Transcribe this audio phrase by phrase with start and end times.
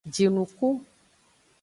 [0.13, 0.69] Jinuku.